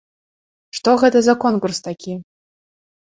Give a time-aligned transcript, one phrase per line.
[0.77, 2.13] Што гэта за конкурс такі?!